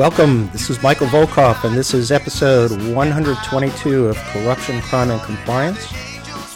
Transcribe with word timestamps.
Welcome. 0.00 0.48
This 0.50 0.70
is 0.70 0.82
Michael 0.82 1.08
Volkov, 1.08 1.62
and 1.62 1.76
this 1.76 1.92
is 1.92 2.10
episode 2.10 2.70
122 2.94 4.06
of 4.06 4.16
Corruption, 4.16 4.80
Crime, 4.80 5.10
and 5.10 5.20
Compliance. 5.20 5.92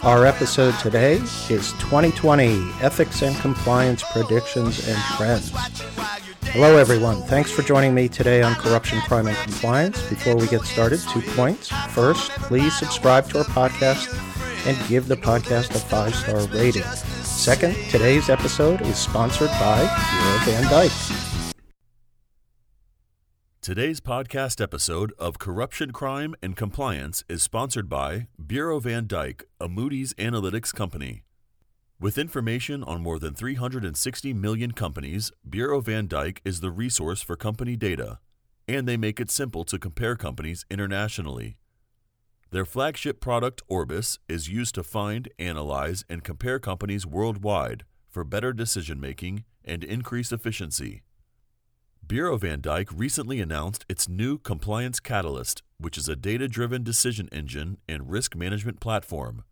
Our 0.03 0.25
episode 0.25 0.73
today 0.79 1.17
is 1.51 1.73
2020 1.73 2.71
Ethics 2.81 3.21
and 3.21 3.35
Compliance 3.35 4.03
Predictions 4.11 4.87
and 4.87 4.97
Trends. 5.15 5.51
Hello, 6.53 6.77
everyone. 6.77 7.21
Thanks 7.27 7.51
for 7.51 7.61
joining 7.61 7.93
me 7.93 8.09
today 8.09 8.41
on 8.41 8.55
Corruption, 8.55 8.99
Crime, 9.01 9.27
and 9.27 9.37
Compliance. 9.37 10.01
Before 10.09 10.35
we 10.35 10.47
get 10.47 10.63
started, 10.63 10.99
two 11.01 11.21
points. 11.21 11.69
First, 11.89 12.31
please 12.31 12.75
subscribe 12.75 13.29
to 13.29 13.37
our 13.37 13.43
podcast 13.43 14.11
and 14.65 14.75
give 14.89 15.07
the 15.07 15.17
podcast 15.17 15.69
a 15.75 15.79
five 15.79 16.15
star 16.15 16.47
rating. 16.47 16.81
Second, 17.21 17.75
today's 17.91 18.27
episode 18.27 18.81
is 18.81 18.97
sponsored 18.97 19.49
by 19.49 19.77
Bureau 19.77 20.39
van 20.45 20.63
Dijk. 20.63 21.24
Today's 23.65 23.99
podcast 23.99 24.61
episode 24.61 25.11
of 25.17 25.39
Corruption, 25.39 25.89
Crime, 25.89 26.35
and 26.43 26.55
Compliance 26.55 27.23
is 27.27 27.41
sponsored 27.41 27.89
by 27.89 28.27
Bureau 28.37 28.77
van 28.79 29.07
Dijk, 29.07 29.41
a 29.59 29.67
Moody's 29.67 30.13
Analytics 30.19 30.71
company. 30.71 31.23
With 31.99 32.19
information 32.19 32.83
on 32.83 33.01
more 33.01 33.17
than 33.17 33.33
360 33.33 34.35
million 34.35 34.73
companies, 34.73 35.31
Bureau 35.49 35.81
van 35.81 36.07
Dijk 36.07 36.41
is 36.45 36.59
the 36.59 36.69
resource 36.69 37.23
for 37.23 37.35
company 37.35 37.75
data, 37.75 38.19
and 38.67 38.87
they 38.87 38.97
make 38.97 39.19
it 39.19 39.31
simple 39.31 39.63
to 39.63 39.79
compare 39.79 40.15
companies 40.15 40.63
internationally. 40.69 41.57
Their 42.51 42.65
flagship 42.65 43.19
product, 43.19 43.63
Orbis, 43.67 44.19
is 44.29 44.47
used 44.47 44.75
to 44.75 44.83
find, 44.83 45.27
analyze, 45.39 46.05
and 46.07 46.23
compare 46.23 46.59
companies 46.59 47.07
worldwide 47.07 47.83
for 48.11 48.23
better 48.23 48.53
decision 48.53 48.99
making 48.99 49.43
and 49.63 49.83
increased 49.83 50.31
efficiency. 50.31 51.01
Bureau 52.07 52.37
van 52.37 52.61
Dijk 52.61 52.89
recently 52.95 53.41
announced 53.41 53.83
its 53.89 54.07
new 54.07 54.37
Compliance 54.37 54.99
Catalyst, 54.99 55.63
which 55.79 55.97
is 55.97 56.07
a 56.07 56.15
data 56.15 56.47
driven 56.47 56.83
decision 56.83 57.27
engine 57.31 57.77
and 57.89 58.11
risk 58.11 58.35
management 58.35 58.79
platform. 58.79 59.43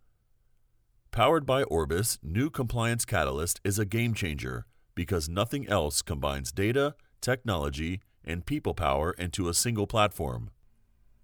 Powered 1.09 1.47
by 1.47 1.63
Orbis, 1.63 2.19
new 2.21 2.51
Compliance 2.51 3.05
Catalyst 3.05 3.59
is 3.63 3.79
a 3.79 3.85
game 3.85 4.13
changer 4.13 4.67
because 4.93 5.27
nothing 5.27 5.67
else 5.67 6.03
combines 6.03 6.51
data, 6.51 6.93
technology, 7.21 8.01
and 8.23 8.45
people 8.45 8.75
power 8.75 9.13
into 9.17 9.49
a 9.49 9.53
single 9.55 9.87
platform. 9.87 10.51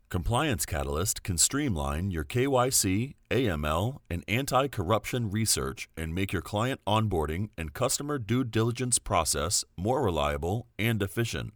Compliance 0.09 0.65
Catalyst 0.65 1.21
can 1.21 1.38
streamline 1.38 2.09
your 2.09 2.23
KYC, 2.23 3.13
AML, 3.29 3.99
and 4.09 4.23
anti 4.27 4.67
corruption 4.67 5.29
research 5.29 5.88
and 5.95 6.16
make 6.16 6.33
your 6.33 6.41
client 6.41 6.81
onboarding 6.88 7.49
and 7.55 7.75
customer 7.75 8.17
due 8.17 8.43
diligence 8.43 8.97
process 8.97 9.63
more 9.77 10.01
reliable 10.01 10.66
and 10.79 11.03
efficient. 11.03 11.53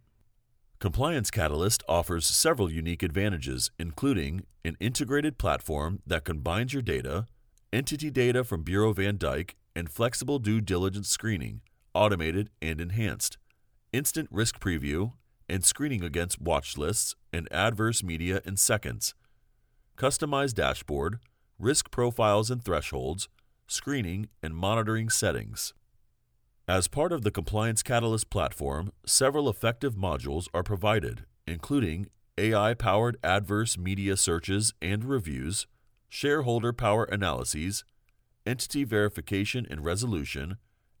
Compliance 0.78 1.32
Catalyst 1.32 1.82
offers 1.88 2.28
several 2.28 2.70
unique 2.70 3.02
advantages, 3.02 3.72
including 3.76 4.44
an 4.64 4.76
integrated 4.78 5.36
platform 5.36 6.00
that 6.06 6.24
combines 6.24 6.72
your 6.72 6.82
data, 6.82 7.26
entity 7.72 8.08
data 8.08 8.44
from 8.44 8.62
Bureau 8.62 8.92
van 8.92 9.18
Dijk, 9.18 9.54
and 9.74 9.90
flexible 9.90 10.38
due 10.38 10.60
diligence 10.60 11.08
screening, 11.08 11.60
automated 11.92 12.50
and 12.62 12.80
enhanced, 12.80 13.36
instant 13.92 14.28
risk 14.30 14.60
preview, 14.60 15.10
and 15.48 15.64
screening 15.64 16.02
against 16.02 16.40
watch 16.40 16.76
lists 16.76 17.14
and 17.32 17.50
adverse 17.52 18.02
media 18.02 18.40
in 18.44 18.56
seconds, 18.56 19.14
customized 19.96 20.54
dashboard, 20.54 21.18
risk 21.58 21.90
profiles 21.90 22.50
and 22.50 22.64
thresholds, 22.64 23.28
screening, 23.66 24.28
and 24.42 24.56
monitoring 24.56 25.08
settings. 25.08 25.72
As 26.66 26.88
part 26.88 27.12
of 27.12 27.22
the 27.22 27.30
Compliance 27.30 27.82
Catalyst 27.82 28.30
platform, 28.30 28.90
several 29.04 29.48
effective 29.50 29.94
modules 29.94 30.48
are 30.54 30.62
provided, 30.62 31.24
including 31.46 32.06
AI 32.38 32.74
powered 32.74 33.16
adverse 33.22 33.76
media 33.76 34.16
searches 34.16 34.72
and 34.80 35.04
reviews, 35.04 35.66
shareholder 36.08 36.72
power 36.72 37.04
analyses, 37.04 37.84
entity 38.46 38.84
verification 38.84 39.66
and 39.70 39.84
resolution, 39.84 40.56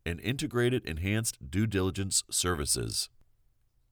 and 0.06 0.20
integrated 0.20 0.84
enhanced 0.84 1.50
due 1.50 1.66
diligence 1.66 2.22
services. 2.30 3.08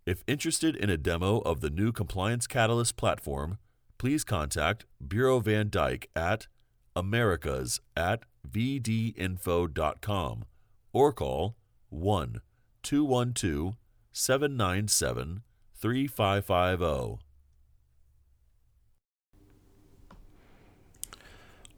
If 0.04 0.24
interested 0.26 0.74
in 0.74 0.90
a 0.90 0.96
demo 0.96 1.38
of 1.40 1.60
the 1.60 1.70
new 1.70 1.92
Compliance 1.92 2.48
Catalyst 2.48 2.96
platform, 2.96 3.58
please 3.98 4.24
contact 4.24 4.84
Bureau 5.06 5.38
van 5.38 5.70
Dijk 5.70 6.06
at 6.16 6.48
americas 6.96 7.80
at 7.96 8.24
vdinfo.com 8.46 10.44
or 10.92 11.12
call 11.12 11.56
1 11.88 12.40
212 12.82 13.76
797 14.12 15.42
3550. 15.74 17.31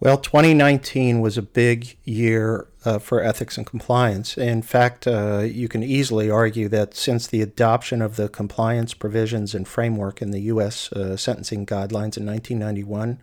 Well, 0.05 0.19
2019 0.19 1.23
was 1.23 1.39
a 1.39 1.43
big 1.43 1.97
year 2.05 2.69
uh, 2.85 2.99
for 2.99 3.23
ethics 3.23 3.57
and 3.57 3.67
compliance. 3.67 4.37
In 4.37 4.61
fact, 4.61 5.07
uh, 5.07 5.39
you 5.39 5.67
can 5.67 5.83
easily 5.83 6.31
argue 6.31 6.69
that 6.69 6.95
since 6.95 7.27
the 7.27 7.41
adoption 7.41 8.03
of 8.03 8.17
the 8.17 8.29
compliance 8.29 8.93
provisions 8.93 9.55
and 9.55 9.67
framework 9.67 10.21
in 10.21 10.31
the 10.31 10.41
U.S. 10.41 10.93
Uh, 10.93 11.17
sentencing 11.17 11.65
guidelines 11.65 12.19
in 12.19 12.27
1991, 12.27 13.19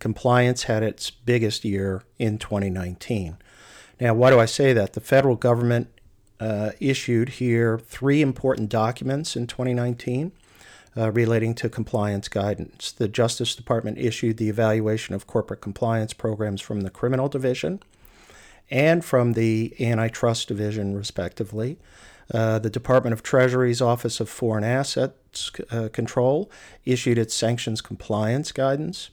compliance 0.00 0.64
had 0.64 0.82
its 0.82 1.10
biggest 1.10 1.64
year 1.64 2.02
in 2.18 2.38
2019. 2.38 3.36
Now, 4.00 4.12
why 4.14 4.30
do 4.30 4.40
I 4.40 4.46
say 4.46 4.72
that? 4.72 4.94
The 4.94 5.00
federal 5.00 5.36
government 5.36 5.86
uh, 6.40 6.72
issued 6.80 7.28
here 7.28 7.78
three 7.78 8.20
important 8.20 8.68
documents 8.68 9.36
in 9.36 9.46
2019 9.46 10.32
uh, 10.96 11.12
relating 11.12 11.54
to 11.54 11.68
compliance 11.68 12.28
guidance. 12.28 12.92
The 12.92 13.08
Justice 13.08 13.54
Department 13.54 13.98
issued 13.98 14.36
the 14.36 14.48
evaluation 14.48 15.14
of 15.14 15.26
corporate 15.26 15.60
compliance 15.60 16.12
programs 16.12 16.60
from 16.60 16.80
the 16.80 16.90
Criminal 16.90 17.28
Division 17.28 17.80
and 18.70 19.04
from 19.04 19.34
the 19.34 19.74
Antitrust 19.78 20.48
Division, 20.48 20.96
respectively. 20.96 21.78
Uh, 22.32 22.58
the 22.58 22.70
Department 22.70 23.12
of 23.12 23.22
Treasury's 23.22 23.80
Office 23.80 24.18
of 24.18 24.28
Foreign 24.28 24.64
Assets 24.64 25.52
uh, 25.70 25.88
Control 25.92 26.50
issued 26.84 27.18
its 27.18 27.34
sanctions 27.34 27.80
compliance 27.80 28.50
guidance. 28.50 29.10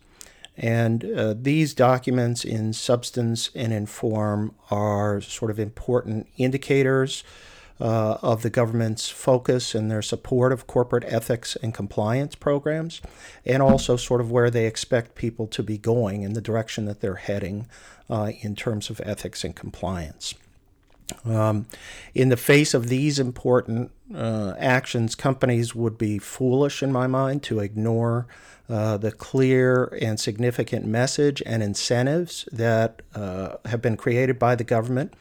And 0.55 1.03
uh, 1.05 1.35
these 1.38 1.73
documents, 1.73 2.45
in 2.45 2.73
substance 2.73 3.50
and 3.55 3.73
in 3.73 3.85
form, 3.85 4.55
are 4.71 5.21
sort 5.21 5.51
of 5.51 5.59
important 5.59 6.27
indicators 6.38 7.23
uh, 7.79 8.17
of 8.22 8.44
the 8.44 8.50
government's 8.50 9.09
focus 9.09 9.75
and 9.75 9.89
their 9.89 10.01
support 10.01 10.51
of 10.51 10.67
corporate 10.67 11.03
ethics 11.06 11.56
and 11.57 11.73
compliance 11.73 12.35
programs, 12.35 13.01
and 13.45 13.61
also 13.61 13.97
sort 13.97 14.22
of 14.22 14.31
where 14.31 14.50
they 14.50 14.66
expect 14.66 15.16
people 15.16 15.47
to 15.47 15.63
be 15.63 15.78
going 15.78 16.23
in 16.23 16.33
the 16.33 16.41
direction 16.41 16.85
that 16.85 17.01
they're 17.01 17.16
heading 17.16 17.67
uh, 18.09 18.31
in 18.41 18.56
terms 18.56 18.89
of 18.89 19.01
ethics 19.03 19.44
and 19.44 19.56
compliance. 19.56 20.35
Um, 21.25 21.66
in 22.13 22.29
the 22.29 22.38
face 22.38 22.73
of 22.73 22.88
these 22.88 23.19
important 23.19 23.91
uh, 24.13 24.53
actions, 24.57 25.16
companies 25.16 25.75
would 25.75 25.98
be 25.98 26.18
foolish, 26.18 26.81
in 26.81 26.92
my 26.92 27.07
mind, 27.07 27.44
to 27.44 27.59
ignore 27.59 28.27
uh, 28.69 28.98
the 28.98 29.12
clear 29.12 29.86
and 30.01 30.19
significant 30.19 30.86
message 30.86 31.44
and 31.45 31.62
incentives 31.62 32.48
that 32.51 33.01
uh, 33.13 33.57
have 33.65 33.81
been 33.81 33.98
created 33.98 34.39
by 34.39 34.56
the 34.56 34.63
government 34.63 35.13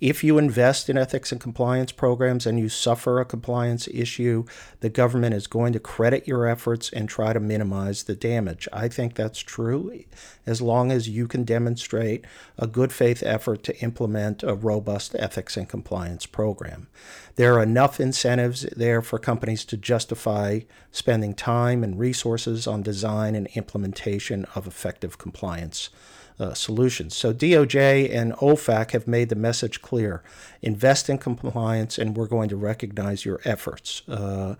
if 0.00 0.22
you 0.22 0.38
invest 0.38 0.88
in 0.88 0.96
ethics 0.96 1.32
and 1.32 1.40
compliance 1.40 1.90
programs 1.90 2.46
and 2.46 2.58
you 2.58 2.68
suffer 2.68 3.20
a 3.20 3.24
compliance 3.24 3.88
issue, 3.88 4.44
the 4.78 4.88
government 4.88 5.34
is 5.34 5.48
going 5.48 5.72
to 5.72 5.80
credit 5.80 6.28
your 6.28 6.46
efforts 6.46 6.90
and 6.92 7.08
try 7.08 7.32
to 7.32 7.40
minimize 7.40 8.04
the 8.04 8.14
damage. 8.14 8.68
I 8.72 8.86
think 8.88 9.14
that's 9.14 9.40
true 9.40 10.04
as 10.46 10.62
long 10.62 10.92
as 10.92 11.08
you 11.08 11.26
can 11.26 11.42
demonstrate 11.42 12.24
a 12.56 12.66
good 12.66 12.92
faith 12.92 13.22
effort 13.24 13.64
to 13.64 13.82
implement 13.82 14.42
a 14.44 14.54
robust 14.54 15.16
ethics 15.18 15.56
and 15.56 15.68
compliance 15.68 16.26
program. 16.26 16.86
There 17.34 17.54
are 17.54 17.62
enough 17.62 18.00
incentives 18.00 18.62
there 18.76 19.02
for 19.02 19.18
companies 19.18 19.64
to 19.66 19.76
justify 19.76 20.60
spending 20.92 21.34
time 21.34 21.82
and 21.82 21.98
resources 21.98 22.66
on 22.66 22.82
design 22.82 23.34
and 23.34 23.48
implementation 23.48 24.44
of 24.54 24.66
effective 24.66 25.18
compliance 25.18 25.90
uh, 26.38 26.54
solutions. 26.54 27.16
So 27.16 27.32
DOJ 27.32 28.14
and 28.14 28.32
OFAC 28.34 28.92
have 28.92 29.06
made 29.06 29.28
the 29.28 29.36
message 29.36 29.82
clear: 29.82 30.22
invest 30.62 31.08
in 31.08 31.18
compliance, 31.18 31.98
and 31.98 32.16
we're 32.16 32.26
going 32.26 32.48
to 32.48 32.56
recognize 32.56 33.24
your 33.24 33.40
efforts. 33.44 34.02
Uh, 34.08 34.54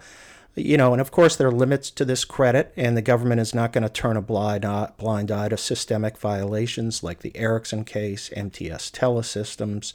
you 0.55 0.77
know, 0.77 0.93
and 0.93 1.01
of 1.01 1.11
course 1.11 1.37
there 1.37 1.49
are 1.49 1.53
limits 1.53 1.91
to 1.91 2.05
this 2.05 2.25
credit, 2.25 2.73
and 2.77 2.97
the 2.97 3.03
government 3.03 3.41
is 3.41 3.55
not 3.55 3.73
going 3.73 3.83
to 3.83 3.89
turn 3.89 4.17
a 4.17 4.23
blind 4.23 4.65
eye, 4.65 4.91
blind 4.99 5.31
eye 5.31 5.49
to 5.49 5.57
systemic 5.57 6.19
violations 6.19 7.03
like 7.03 7.21
the 7.21 7.37
Ericsson 7.37 7.85
case, 7.85 8.31
MTS 8.35 8.91
Telesystems. 8.91 9.93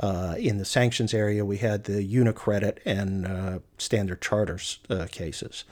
Uh, 0.00 0.34
in 0.38 0.58
the 0.58 0.64
sanctions 0.64 1.14
area, 1.14 1.44
we 1.44 1.58
had 1.58 1.84
the 1.84 2.04
Unicredit 2.04 2.78
and 2.84 3.26
uh, 3.26 3.58
Standard 3.78 4.20
Charters 4.20 4.80
uh, 4.90 5.06
cases. 5.10 5.64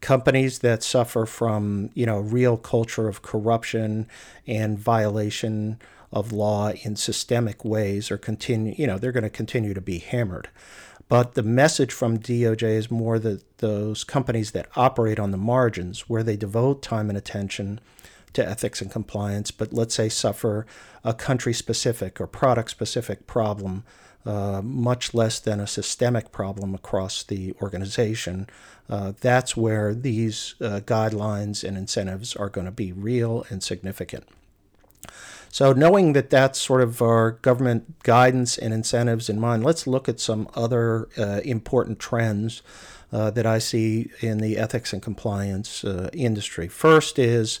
Companies 0.00 0.60
that 0.60 0.82
suffer 0.82 1.26
from, 1.26 1.90
you 1.94 2.04
know, 2.04 2.18
real 2.18 2.56
culture 2.56 3.06
of 3.06 3.22
corruption 3.22 4.08
and 4.48 4.78
violation 4.78 5.78
of 6.12 6.32
law 6.32 6.70
in 6.70 6.96
systemic 6.96 7.64
ways 7.64 8.10
are 8.10 8.18
continue, 8.18 8.74
you 8.76 8.86
know, 8.86 8.98
they're 8.98 9.12
going 9.12 9.22
to 9.22 9.30
continue 9.30 9.74
to 9.74 9.80
be 9.80 9.98
hammered. 9.98 10.48
But 11.08 11.34
the 11.34 11.42
message 11.42 11.92
from 11.92 12.18
DOJ 12.18 12.62
is 12.62 12.90
more 12.90 13.18
that 13.18 13.58
those 13.58 14.04
companies 14.04 14.50
that 14.50 14.68
operate 14.76 15.18
on 15.18 15.30
the 15.30 15.38
margins, 15.38 16.08
where 16.08 16.22
they 16.22 16.36
devote 16.36 16.82
time 16.82 17.08
and 17.08 17.16
attention 17.16 17.80
to 18.34 18.46
ethics 18.46 18.82
and 18.82 18.90
compliance, 18.90 19.50
but 19.50 19.72
let's 19.72 19.94
say 19.94 20.10
suffer 20.10 20.66
a 21.02 21.14
country 21.14 21.54
specific 21.54 22.20
or 22.20 22.26
product 22.26 22.70
specific 22.70 23.26
problem, 23.26 23.84
uh, 24.26 24.60
much 24.62 25.14
less 25.14 25.38
than 25.40 25.60
a 25.60 25.66
systemic 25.66 26.30
problem 26.30 26.74
across 26.74 27.22
the 27.22 27.54
organization. 27.62 28.46
Uh, 28.90 29.12
that's 29.20 29.56
where 29.56 29.94
these 29.94 30.54
uh, 30.60 30.80
guidelines 30.84 31.66
and 31.66 31.78
incentives 31.78 32.36
are 32.36 32.50
going 32.50 32.66
to 32.66 32.70
be 32.70 32.92
real 32.92 33.46
and 33.48 33.62
significant. 33.62 34.24
So, 35.50 35.72
knowing 35.72 36.12
that 36.12 36.30
that's 36.30 36.60
sort 36.60 36.82
of 36.82 37.00
our 37.00 37.32
government 37.32 38.02
guidance 38.02 38.58
and 38.58 38.74
incentives 38.74 39.28
in 39.28 39.40
mind, 39.40 39.64
let's 39.64 39.86
look 39.86 40.08
at 40.08 40.20
some 40.20 40.48
other 40.54 41.08
uh, 41.16 41.40
important 41.44 41.98
trends 41.98 42.62
uh, 43.12 43.30
that 43.30 43.46
I 43.46 43.58
see 43.58 44.10
in 44.20 44.38
the 44.38 44.58
ethics 44.58 44.92
and 44.92 45.02
compliance 45.02 45.84
uh, 45.84 46.10
industry. 46.12 46.68
First 46.68 47.18
is 47.18 47.60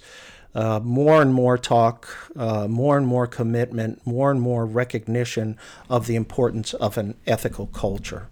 uh, 0.54 0.80
more 0.82 1.22
and 1.22 1.32
more 1.32 1.56
talk, 1.56 2.32
uh, 2.36 2.66
more 2.68 2.96
and 2.98 3.06
more 3.06 3.26
commitment, 3.26 4.06
more 4.06 4.30
and 4.30 4.40
more 4.40 4.66
recognition 4.66 5.56
of 5.88 6.06
the 6.06 6.16
importance 6.16 6.74
of 6.74 6.98
an 6.98 7.14
ethical 7.26 7.66
culture. 7.66 8.28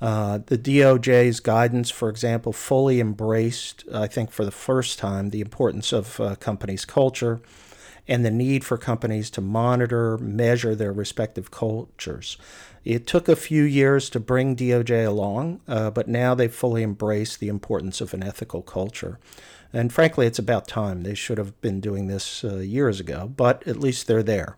Uh, 0.00 0.40
the 0.46 0.58
DOJ's 0.58 1.38
guidance, 1.38 1.88
for 1.88 2.08
example, 2.08 2.52
fully 2.52 2.98
embraced, 2.98 3.84
I 3.94 4.08
think 4.08 4.32
for 4.32 4.44
the 4.44 4.50
first 4.50 4.98
time, 4.98 5.30
the 5.30 5.40
importance 5.40 5.92
of 5.92 6.18
uh, 6.18 6.34
companies' 6.36 6.84
culture 6.84 7.40
and 8.08 8.24
the 8.24 8.30
need 8.30 8.64
for 8.64 8.76
companies 8.76 9.30
to 9.30 9.40
monitor, 9.40 10.18
measure 10.18 10.74
their 10.74 10.92
respective 10.92 11.50
cultures. 11.50 12.36
It 12.84 13.06
took 13.06 13.28
a 13.28 13.36
few 13.36 13.62
years 13.62 14.10
to 14.10 14.20
bring 14.20 14.56
DOJ 14.56 15.06
along, 15.06 15.60
uh, 15.68 15.90
but 15.90 16.08
now 16.08 16.34
they've 16.34 16.52
fully 16.52 16.82
embraced 16.82 17.38
the 17.38 17.48
importance 17.48 18.00
of 18.00 18.12
an 18.12 18.24
ethical 18.24 18.62
culture. 18.62 19.20
And 19.72 19.92
frankly, 19.92 20.26
it's 20.26 20.38
about 20.38 20.68
time. 20.68 21.02
They 21.02 21.14
should 21.14 21.38
have 21.38 21.58
been 21.60 21.80
doing 21.80 22.08
this 22.08 22.44
uh, 22.44 22.56
years 22.56 23.00
ago, 23.00 23.32
but 23.34 23.66
at 23.66 23.78
least 23.78 24.06
they're 24.06 24.22
there. 24.22 24.56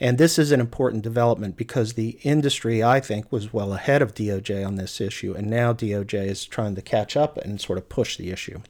And 0.00 0.18
this 0.18 0.38
is 0.38 0.52
an 0.52 0.60
important 0.60 1.02
development 1.02 1.56
because 1.56 1.92
the 1.92 2.18
industry, 2.22 2.82
I 2.82 3.00
think, 3.00 3.30
was 3.30 3.52
well 3.52 3.72
ahead 3.72 4.02
of 4.02 4.14
DOJ 4.14 4.66
on 4.66 4.74
this 4.74 5.00
issue, 5.00 5.34
and 5.34 5.48
now 5.48 5.72
DOJ 5.72 6.26
is 6.26 6.44
trying 6.44 6.74
to 6.74 6.82
catch 6.82 7.16
up 7.16 7.38
and 7.38 7.60
sort 7.60 7.78
of 7.78 7.88
push 7.88 8.16
the 8.16 8.30
issue. 8.30 8.60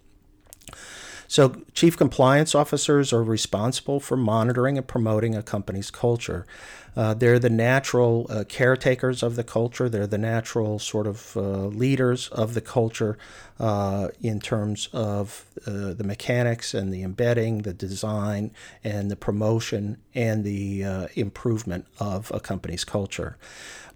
So, 1.34 1.52
chief 1.72 1.96
compliance 1.96 2.54
officers 2.54 3.12
are 3.12 3.25
responsible 3.25 3.98
for 3.98 4.16
monitoring 4.16 4.78
and 4.78 4.86
promoting 4.86 5.34
a 5.34 5.42
company's 5.42 5.90
culture. 5.90 6.46
Uh, 6.94 7.12
they're 7.12 7.40
the 7.40 7.50
natural 7.50 8.28
uh, 8.31 8.44
caretakers 8.48 9.20
of 9.20 9.34
the 9.34 9.42
culture. 9.42 9.88
They're 9.88 10.06
the 10.06 10.16
natural 10.16 10.78
sort 10.78 11.08
of 11.08 11.36
uh, 11.36 11.40
leaders 11.66 12.28
of 12.28 12.54
the 12.54 12.60
culture 12.60 13.19
uh, 13.58 14.10
in 14.22 14.38
terms 14.38 14.88
of 14.92 15.46
uh, 15.66 15.92
the 15.94 16.04
mechanics 16.04 16.72
and 16.72 16.94
the 16.94 17.02
embedding, 17.02 17.62
the 17.62 17.75
design, 17.75 18.52
and 18.84 19.10
the 19.10 19.16
promotion 19.16 19.96
and 20.14 20.44
the 20.44 20.84
uh, 20.84 21.08
improvement 21.16 21.88
of 21.98 22.31
a 22.32 22.38
company's 22.38 22.84
culture. 22.84 23.36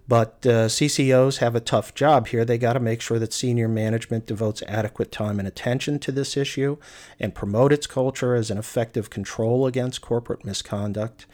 But 0.09 0.43
uh, 0.43 0.65
CCOs 0.69 1.37
have 1.37 1.53
a 1.53 1.59
tough 1.59 1.93
job 1.93 2.29
here. 2.29 2.43
They 2.43 2.57
got 2.57 2.73
to 2.73 2.79
make 2.79 2.99
sure 2.99 3.19
that 3.19 3.31
senior 3.31 3.67
management 3.67 4.25
devotes 4.25 4.63
adequate 4.67 5.11
time 5.11 5.37
and 5.37 5.47
attention 5.47 5.99
to 5.99 6.11
this 6.11 6.35
issue 6.35 6.77
and 7.19 7.35
promote 7.35 7.71
its 7.71 7.85
culture 7.85 8.33
as 8.33 8.49
an 8.49 8.57
effective 8.57 9.11
control 9.11 9.67
against 9.67 10.01
corporate 10.01 10.43
misconduct. 10.43 11.27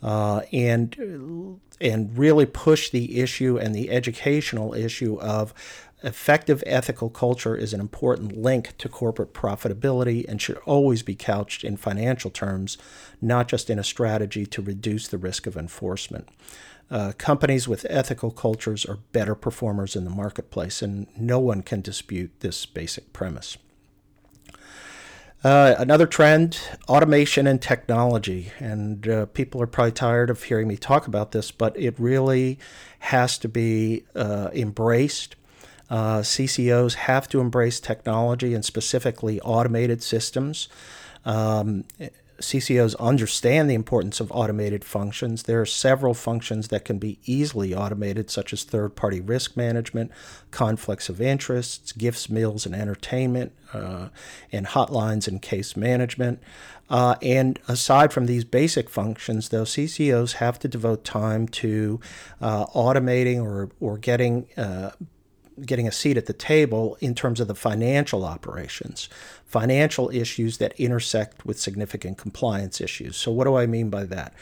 Uh, 0.00 0.42
and 0.52 1.60
and 1.80 2.16
really 2.16 2.46
push 2.46 2.90
the 2.90 3.18
issue 3.18 3.58
and 3.58 3.74
the 3.74 3.90
educational 3.90 4.74
issue 4.74 5.18
of 5.20 5.52
effective 6.02 6.62
ethical 6.66 7.10
culture 7.10 7.56
is 7.56 7.72
an 7.72 7.80
important 7.80 8.36
link 8.36 8.76
to 8.78 8.88
corporate 8.88 9.34
profitability 9.34 10.24
and 10.28 10.40
should 10.40 10.58
always 10.58 11.02
be 11.02 11.14
couched 11.14 11.64
in 11.64 11.76
financial 11.76 12.30
terms, 12.30 12.78
not 13.20 13.48
just 13.48 13.68
in 13.68 13.78
a 13.78 13.84
strategy 13.84 14.46
to 14.46 14.62
reduce 14.62 15.08
the 15.08 15.18
risk 15.18 15.46
of 15.46 15.56
enforcement. 15.56 16.28
Uh, 16.90 17.12
companies 17.18 17.68
with 17.68 17.84
ethical 17.90 18.30
cultures 18.30 18.86
are 18.86 18.98
better 19.12 19.34
performers 19.34 19.94
in 19.94 20.04
the 20.04 20.10
marketplace, 20.10 20.80
and 20.80 21.06
no 21.16 21.38
one 21.38 21.62
can 21.62 21.80
dispute 21.80 22.30
this 22.40 22.64
basic 22.64 23.12
premise. 23.12 23.58
Uh, 25.44 25.76
another 25.78 26.06
trend 26.06 26.60
automation 26.88 27.46
and 27.46 27.62
technology. 27.62 28.50
And 28.58 29.08
uh, 29.08 29.26
people 29.26 29.62
are 29.62 29.68
probably 29.68 29.92
tired 29.92 30.30
of 30.30 30.42
hearing 30.42 30.66
me 30.66 30.76
talk 30.76 31.06
about 31.06 31.30
this, 31.30 31.52
but 31.52 31.78
it 31.78 31.94
really 31.98 32.58
has 33.00 33.38
to 33.38 33.48
be 33.48 34.04
uh, 34.16 34.50
embraced. 34.52 35.36
Uh, 35.88 36.18
CCOs 36.18 36.94
have 36.94 37.28
to 37.28 37.40
embrace 37.40 37.78
technology 37.78 38.52
and 38.52 38.64
specifically 38.64 39.40
automated 39.42 40.02
systems. 40.02 40.68
Um, 41.24 41.84
CCOs 42.40 42.96
understand 42.98 43.68
the 43.68 43.74
importance 43.74 44.20
of 44.20 44.30
automated 44.30 44.84
functions. 44.84 45.42
There 45.44 45.60
are 45.60 45.66
several 45.66 46.14
functions 46.14 46.68
that 46.68 46.84
can 46.84 46.98
be 46.98 47.18
easily 47.24 47.74
automated, 47.74 48.30
such 48.30 48.52
as 48.52 48.64
third 48.64 48.94
party 48.94 49.20
risk 49.20 49.56
management, 49.56 50.12
conflicts 50.50 51.08
of 51.08 51.20
interests, 51.20 51.92
gifts, 51.92 52.30
meals, 52.30 52.64
and 52.64 52.74
entertainment, 52.74 53.52
uh, 53.72 54.08
and 54.52 54.66
hotlines 54.66 55.26
and 55.26 55.42
case 55.42 55.76
management. 55.76 56.40
Uh, 56.88 57.16
and 57.22 57.58
aside 57.68 58.12
from 58.12 58.26
these 58.26 58.44
basic 58.44 58.88
functions, 58.88 59.48
though, 59.48 59.64
CCOs 59.64 60.34
have 60.34 60.58
to 60.60 60.68
devote 60.68 61.04
time 61.04 61.48
to 61.48 62.00
uh, 62.40 62.66
automating 62.66 63.42
or, 63.42 63.70
or 63.80 63.98
getting 63.98 64.46
uh, 64.56 64.92
getting 65.64 65.86
a 65.88 65.92
seat 65.92 66.16
at 66.16 66.26
the 66.26 66.32
table 66.32 66.96
in 67.00 67.14
terms 67.14 67.40
of 67.40 67.48
the 67.48 67.54
financial 67.54 68.24
operations, 68.24 69.08
financial 69.44 70.10
issues 70.10 70.58
that 70.58 70.78
intersect 70.78 71.44
with 71.44 71.58
significant 71.58 72.18
compliance 72.18 72.80
issues. 72.80 73.16
So, 73.16 73.30
what 73.32 73.44
do 73.44 73.56
I 73.56 73.66
mean 73.66 73.90
by 73.90 74.04
that? 74.04 74.34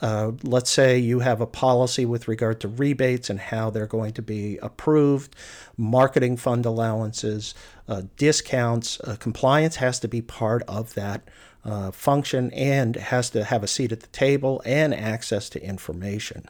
Uh, 0.00 0.32
let's 0.42 0.70
say 0.70 0.98
you 0.98 1.20
have 1.20 1.40
a 1.40 1.46
policy 1.46 2.04
with 2.04 2.28
regard 2.28 2.60
to 2.60 2.68
rebates 2.68 3.30
and 3.30 3.40
how 3.40 3.70
they're 3.70 3.86
going 3.86 4.12
to 4.14 4.22
be 4.22 4.58
approved, 4.58 5.34
marketing 5.76 6.36
fund 6.36 6.66
allowances, 6.66 7.54
uh, 7.88 8.02
discounts. 8.16 9.00
Uh, 9.00 9.16
compliance 9.16 9.76
has 9.76 9.98
to 10.00 10.08
be 10.08 10.22
part 10.22 10.62
of 10.68 10.94
that. 10.94 11.22
Uh, 11.64 11.90
function 11.90 12.50
and 12.52 12.96
has 12.96 13.28
to 13.28 13.44
have 13.44 13.62
a 13.62 13.66
seat 13.66 13.92
at 13.92 14.00
the 14.00 14.06
table 14.06 14.62
and 14.64 14.94
access 14.94 15.50
to 15.50 15.62
information. 15.62 16.48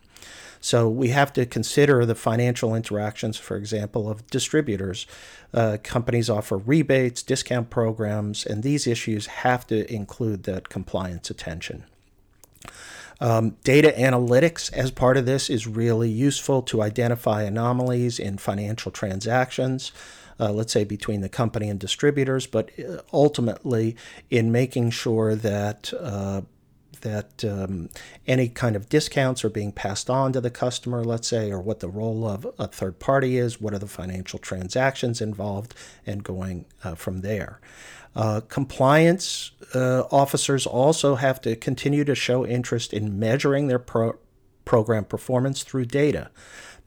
So 0.61 0.89
we 0.89 1.09
have 1.09 1.33
to 1.35 1.47
consider 1.47 2.05
the 2.05 2.15
financial 2.15 2.75
interactions, 2.75 3.37
for 3.37 3.57
example, 3.57 4.11
of 4.11 4.27
distributors. 4.29 5.07
Uh, 5.55 5.79
companies 5.83 6.29
offer 6.29 6.57
rebates, 6.57 7.23
discount 7.23 7.71
programs, 7.71 8.45
and 8.45 8.63
these 8.63 8.87
issues 8.87 9.27
have 9.27 9.67
to 9.69 9.91
include 9.93 10.45
that 10.45 10.69
compliance 10.69 11.31
attention. 11.31 11.85
Um, 13.21 13.57
data 13.65 13.93
analytics 13.97 14.73
as 14.73 14.91
part 14.91 15.17
of 15.17 15.27
this 15.27 15.51
is 15.51 15.67
really 15.67 16.11
useful 16.11 16.63
to 16.63 16.83
identify 16.83 17.43
anomalies 17.43 18.19
in 18.19 18.39
financial 18.39 18.93
transactions. 18.93 19.93
Uh, 20.41 20.53
let's 20.53 20.73
say 20.73 20.85
between 20.85 21.21
the 21.21 21.29
company 21.29 21.69
and 21.69 21.81
distributors, 21.81 22.47
but 22.47 22.71
uh, 22.79 22.99
ultimately 23.13 23.97
in 24.31 24.53
making 24.53 24.91
sure 24.91 25.35
that 25.35 25.93
uh, 25.99 26.43
that 27.03 27.45
um, 27.45 27.89
any 28.27 28.49
kind 28.49 28.77
of 28.77 28.89
discounts 28.89 29.45
are 29.45 29.51
being 29.51 29.73
passed 29.73 30.09
on 30.11 30.33
to 30.33 30.41
the 30.41 30.51
customer, 30.51 31.05
let's 31.05 31.29
say, 31.29 31.51
or 31.51 31.61
what 31.61 31.81
the 31.81 31.89
role 31.89 32.27
of 32.27 32.47
a 32.59 32.67
third 32.67 32.99
party 32.99 33.39
is, 33.39 33.61
what 33.61 33.75
are 33.75 33.79
the 33.79 33.87
financial 33.87 34.39
transactions 34.39 35.21
involved, 35.21 35.75
and 36.07 36.25
going 36.25 36.65
uh, 36.85 36.95
from 36.95 37.21
there. 37.21 37.61
Uh, 38.17 38.41
compliance 38.49 39.53
uh, 39.75 40.03
officers 40.11 40.67
also 40.67 41.15
have 41.15 41.41
to 41.41 41.55
continue 41.55 42.05
to 42.05 42.15
show 42.15 42.47
interest 42.47 42.93
in 42.93 43.19
measuring 43.19 43.69
their 43.69 43.79
pro- 43.79 44.19
program 44.65 45.05
performance 45.05 45.63
through 45.63 45.85
data. 45.85 46.31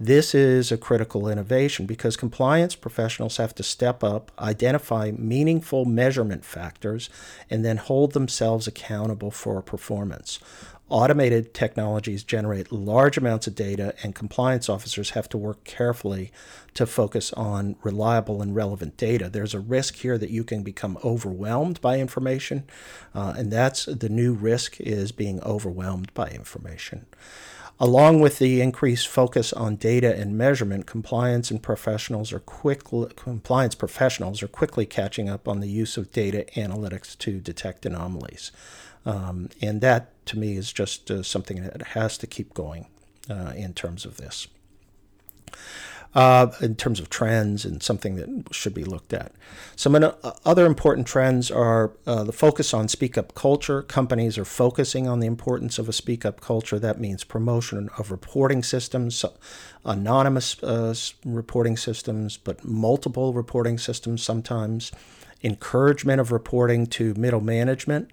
This 0.03 0.34
is 0.34 0.72
a 0.72 0.79
critical 0.79 1.27
innovation 1.29 1.86
because 1.86 2.17
compliance 2.17 2.74
professionals 2.74 3.38
have 3.38 3.53
to 3.53 3.62
step 3.62 4.03
up, 4.03 4.31
identify 4.39 5.12
meaningful 5.12 5.86
measurement 5.86 6.43
factors, 6.43 7.08
and 7.51 7.63
then 7.63 7.77
hold 7.77 8.13
themselves 8.13 8.65
accountable 8.65 9.29
for 9.29 9.62
performance. 9.62 10.39
Automated 10.89 11.53
technologies 11.53 12.24
generate 12.24 12.72
large 12.72 13.15
amounts 13.15 13.46
of 13.46 13.53
data, 13.53 13.93
and 14.01 14.15
compliance 14.15 14.70
officers 14.70 15.12
have 15.12 15.29
to 15.29 15.38
work 15.38 15.63
carefully 15.65 16.31
to 16.74 16.88
focus 16.88 17.31
on 17.34 17.75
reliable 17.84 18.41
and 18.41 18.55
relevant 18.55 18.98
data. 18.98 19.29
There's 19.29 19.53
a 19.53 19.60
risk 19.60 19.98
here 19.98 20.17
that 20.17 20.31
you 20.31 20.43
can 20.43 20.63
become 20.63 20.98
overwhelmed 21.03 21.79
by 21.79 22.00
information, 22.00 22.63
uh, 23.13 23.36
and 23.38 23.51
that's 23.51 23.86
the 23.86 24.10
new 24.10 24.34
risk 24.34 24.81
is 24.81 25.12
being 25.12 25.39
overwhelmed 25.43 26.12
by 26.15 26.29
information. 26.29 27.05
Along 27.81 28.19
with 28.19 28.38
the 28.38 28.61
increased 28.61 29.07
focus 29.07 29.51
on 29.51 29.75
data 29.75 30.15
and 30.15 30.38
measurement, 30.38 30.85
compliance 30.85 31.50
and 31.50 31.63
professionals 31.63 32.31
are 32.31 32.39
quickly, 32.39 33.11
compliance 33.15 33.73
professionals 33.73 34.43
are 34.43 34.47
quickly 34.47 34.85
catching 34.85 35.27
up 35.27 35.47
on 35.47 35.61
the 35.61 35.67
use 35.67 35.97
of 35.97 36.11
data 36.11 36.45
analytics 36.55 37.17
to 37.17 37.39
detect 37.39 37.88
anomalies. 37.88 38.51
Um, 39.03 39.50
and 39.63 39.81
that, 39.81 40.11
to 40.27 40.38
me, 40.38 40.57
is 40.57 40.71
just 40.71 41.09
uh, 41.09 41.23
something 41.23 41.63
that 41.63 41.81
has 41.97 42.19
to 42.19 42.27
keep 42.27 42.53
going 42.53 42.85
uh, 43.27 43.53
in 43.55 43.73
terms 43.73 44.05
of 44.05 44.17
this. 44.17 44.47
Uh, 46.13 46.47
in 46.59 46.75
terms 46.75 46.99
of 46.99 47.09
trends 47.09 47.63
and 47.63 47.81
something 47.81 48.15
that 48.15 48.53
should 48.53 48.73
be 48.73 48.83
looked 48.83 49.13
at. 49.13 49.31
Some 49.75 49.95
other 49.95 50.65
important 50.65 51.07
trends 51.07 51.49
are 51.49 51.91
uh, 52.05 52.23
the 52.23 52.33
focus 52.33 52.73
on 52.73 52.87
speak 52.87 53.17
up 53.17 53.33
culture. 53.33 53.81
Companies 53.81 54.37
are 54.37 54.45
focusing 54.45 55.07
on 55.07 55.19
the 55.19 55.27
importance 55.27 55.79
of 55.79 55.87
a 55.87 55.93
speak 55.93 56.25
up 56.25 56.41
culture. 56.41 56.79
That 56.79 56.99
means 56.99 57.23
promotion 57.23 57.89
of 57.97 58.11
reporting 58.11 58.61
systems, 58.63 59.23
anonymous 59.85 60.61
uh, 60.61 60.93
reporting 61.25 61.77
systems, 61.77 62.37
but 62.37 62.63
multiple 62.65 63.33
reporting 63.33 63.77
systems 63.77 64.21
sometimes, 64.21 64.91
encouragement 65.43 66.19
of 66.19 66.31
reporting 66.31 66.87
to 66.87 67.13
middle 67.13 67.41
management. 67.41 68.11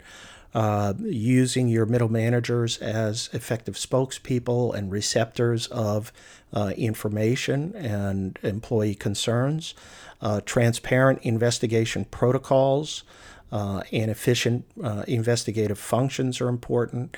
Uh, 0.55 0.95
using 1.01 1.69
your 1.69 1.85
middle 1.85 2.09
managers 2.09 2.79
as 2.79 3.29
effective 3.35 3.75
spokespeople 3.75 4.75
and 4.75 4.91
receptors 4.91 5.67
of 5.67 6.11
uh, 6.55 6.73
information 6.75 7.75
and 7.77 8.39
employee 8.43 8.95
concerns, 8.95 9.75
uh, 10.23 10.41
transparent 10.47 11.21
investigation 11.23 12.05
protocols. 12.07 13.03
Uh, 13.51 13.83
and 13.93 14.11
efficient 14.11 14.67
uh, 14.85 15.05
investigative 15.09 15.79
functions 15.79 16.39
are 16.39 16.51
important, 16.51 17.17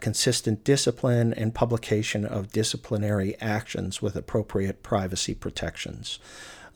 consistent 0.00 0.64
discipline, 0.64 1.32
and 1.32 1.54
publication 1.54 2.24
of 2.24 2.50
disciplinary 2.50 3.36
actions 3.40 4.02
with 4.02 4.16
appropriate 4.16 4.82
privacy 4.82 5.34
protections. 5.34 6.18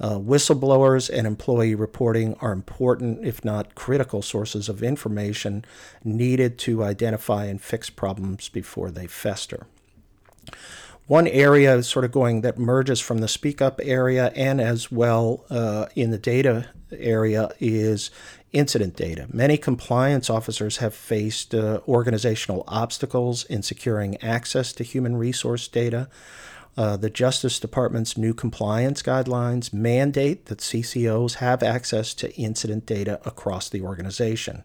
Uh, 0.01 0.19
whistleblowers 0.19 1.11
and 1.11 1.27
employee 1.27 1.75
reporting 1.75 2.35
are 2.41 2.53
important, 2.53 3.25
if 3.25 3.45
not 3.45 3.75
critical, 3.75 4.23
sources 4.23 4.69
of 4.69 4.83
information 4.83 5.65
needed 6.05 6.59
to 6.59 6.83
identify 6.83 7.45
and 7.45 7.61
fix 7.61 7.91
problems 7.91 8.49
before 8.49 8.91
they 8.91 9.07
fester. 9.07 9.67
One 11.07 11.27
area 11.27 11.83
sort 11.83 12.05
of 12.05 12.13
going 12.13 12.43
that 12.43 12.59
merges 12.59 13.01
from 13.01 13.19
the 13.19 13.29
speak 13.29 13.61
up 13.61 13.81
area 13.83 14.33
and 14.37 14.61
as 14.61 14.91
well 14.91 15.45
uh, 15.51 15.87
in 15.95 16.11
the 16.11 16.19
data 16.19 16.69
area 16.93 17.51
is 17.59 18.11
incident 18.53 18.97
data. 18.97 19.27
Many 19.33 19.57
compliance 19.57 20.31
officers 20.31 20.77
have 20.77 20.95
faced 20.95 21.55
uh, 21.55 21.81
organizational 21.89 22.65
obstacles 22.69 23.45
in 23.45 23.63
securing 23.63 24.23
access 24.23 24.73
to 24.75 24.85
human 24.85 25.17
resource 25.17 25.69
data. 25.69 26.09
Uh, 26.77 26.97
the 26.97 27.11
Justice 27.11 27.61
Department's 27.61 28.17
new 28.17 28.33
compliance 28.33 29.03
guidelines 29.03 29.73
mandate 29.73 30.47
that 30.47 30.59
CCOs 30.59 31.35
have 31.35 31.63
access 31.63 32.15
to 32.15 32.35
incident 32.35 32.87
data 32.87 33.21
across 33.25 33.69
the 33.69 33.83
organization. 33.83 34.65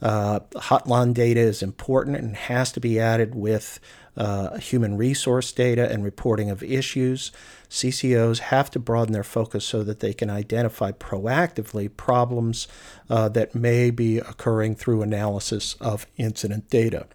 Uh, 0.00 0.40
hotline 0.54 1.12
data 1.12 1.40
is 1.40 1.62
important 1.62 2.16
and 2.16 2.36
has 2.36 2.70
to 2.72 2.80
be 2.80 3.00
added 3.00 3.34
with 3.34 3.80
uh, 4.16 4.56
human 4.58 4.96
resource 4.96 5.52
data 5.52 5.90
and 5.90 6.04
reporting 6.04 6.50
of 6.50 6.62
issues. 6.62 7.30
CCOs 7.70 8.38
have 8.38 8.70
to 8.70 8.78
broaden 8.78 9.12
their 9.12 9.24
focus 9.24 9.64
so 9.64 9.84
that 9.84 10.00
they 10.00 10.12
can 10.12 10.30
identify 10.30 10.90
proactively 10.90 11.88
problems 11.96 12.66
uh, 13.08 13.28
that 13.28 13.54
may 13.54 13.90
be 13.90 14.18
occurring 14.18 14.74
through 14.74 15.02
analysis 15.02 15.74
of 15.80 16.06
incident 16.16 16.68
data. 16.68 17.06